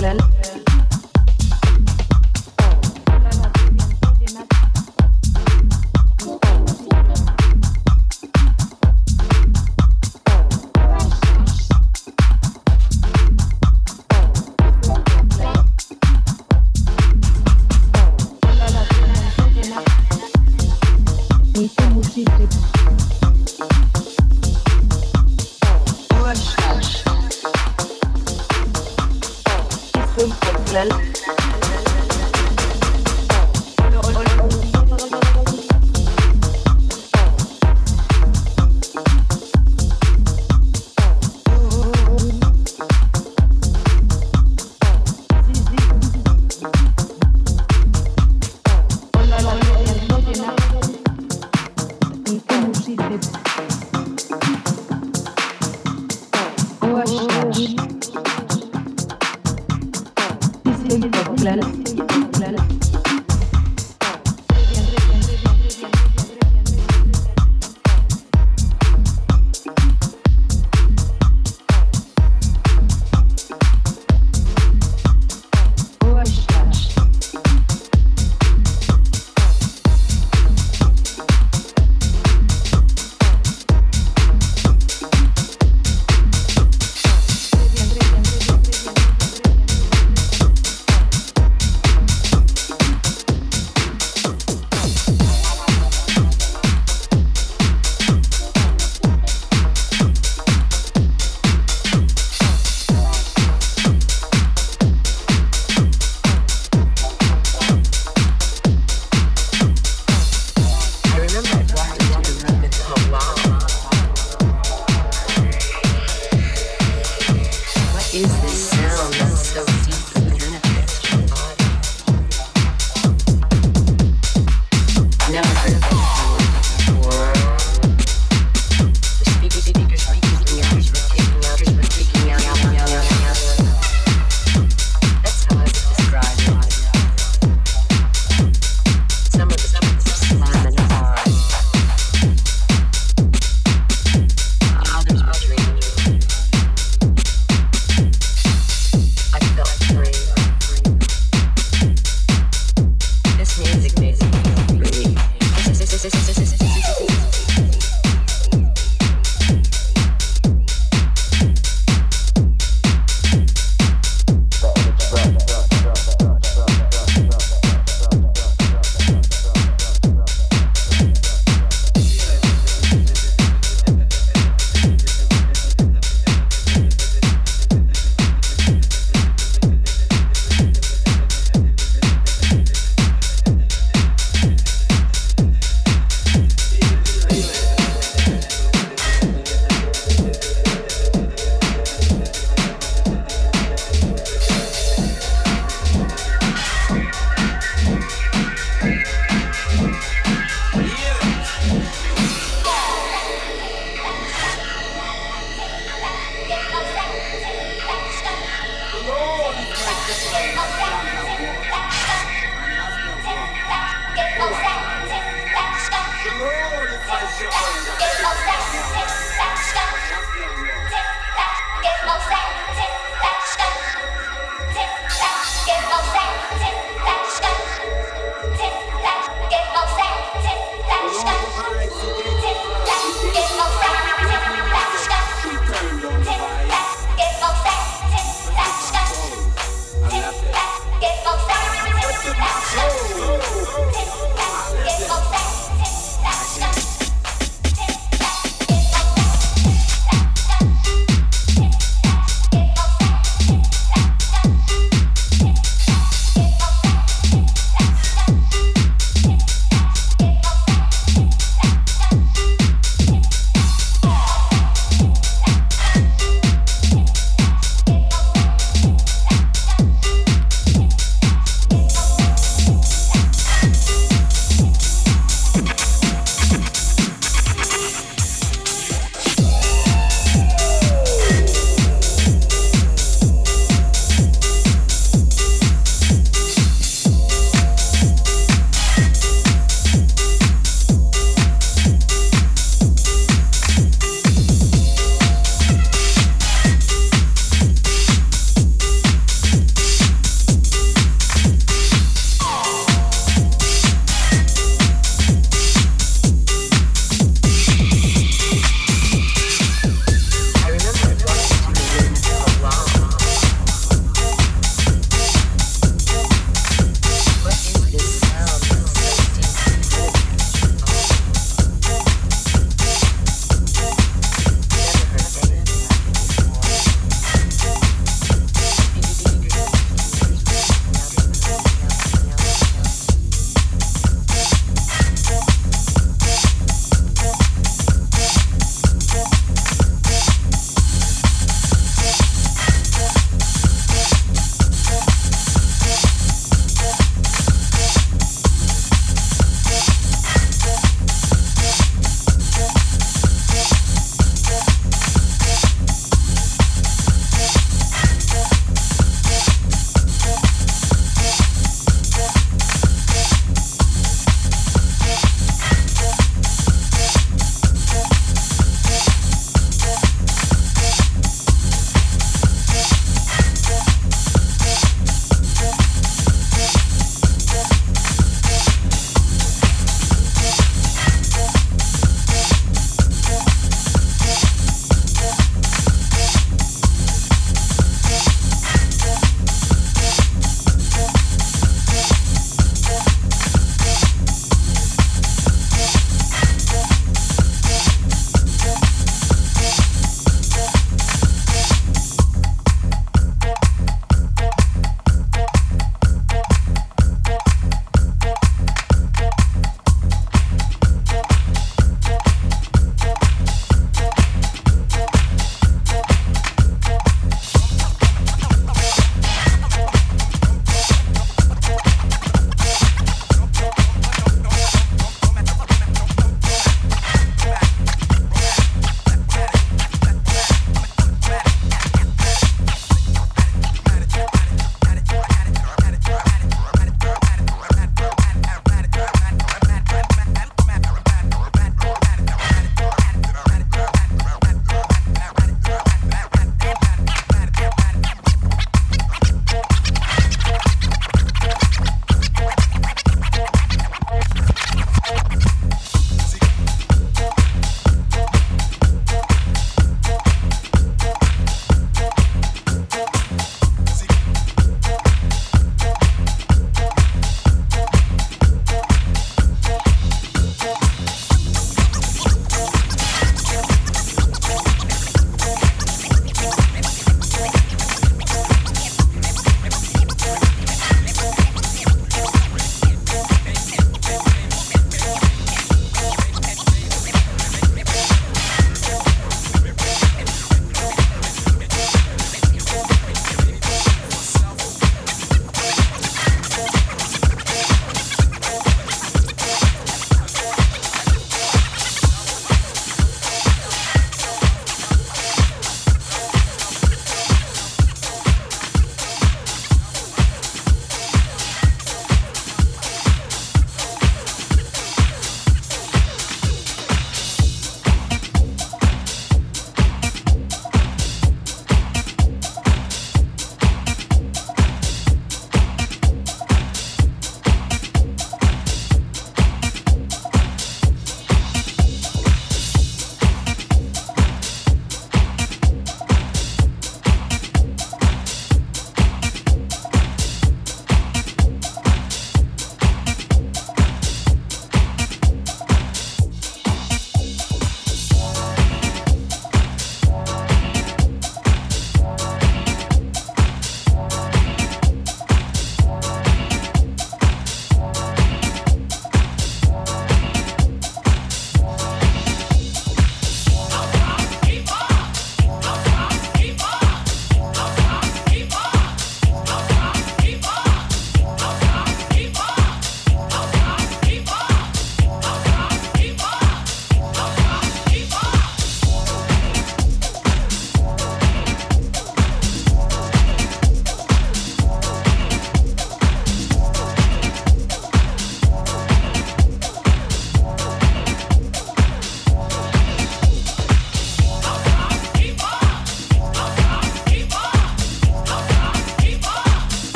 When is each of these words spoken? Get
Get 0.00 0.69